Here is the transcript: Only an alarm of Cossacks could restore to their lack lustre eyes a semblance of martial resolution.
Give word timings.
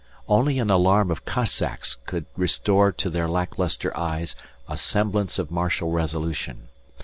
Only 0.27 0.57
an 0.57 0.71
alarm 0.71 1.11
of 1.11 1.25
Cossacks 1.25 1.95
could 2.07 2.25
restore 2.35 2.91
to 2.91 3.07
their 3.11 3.27
lack 3.29 3.59
lustre 3.59 3.95
eyes 3.95 4.35
a 4.67 4.75
semblance 4.75 5.37
of 5.37 5.51
martial 5.51 5.91
resolution. 5.91 6.69